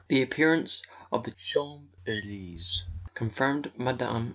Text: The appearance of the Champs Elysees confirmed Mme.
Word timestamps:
The 0.07 0.23
appearance 0.23 0.81
of 1.11 1.23
the 1.25 1.29
Champs 1.31 1.85
Elysees 2.07 2.85
confirmed 3.13 3.71
Mme. 3.77 4.29